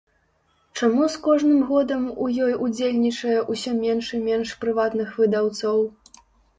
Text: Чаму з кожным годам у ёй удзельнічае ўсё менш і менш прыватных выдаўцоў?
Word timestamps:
Чаму 0.79 1.09
з 1.15 1.19
кожным 1.27 1.59
годам 1.73 2.09
у 2.25 2.31
ёй 2.47 2.57
удзельнічае 2.69 3.39
ўсё 3.53 3.77
менш 3.85 4.05
і 4.19 4.25
менш 4.27 4.59
прыватных 4.67 5.17
выдаўцоў? 5.23 5.91